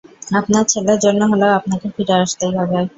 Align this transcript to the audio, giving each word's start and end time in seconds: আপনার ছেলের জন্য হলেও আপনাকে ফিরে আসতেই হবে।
আপনার 0.31 0.63
ছেলের 0.71 0.99
জন্য 1.05 1.21
হলেও 1.31 1.51
আপনাকে 1.59 1.87
ফিরে 1.95 2.13
আসতেই 2.23 2.53
হবে। 2.57 2.79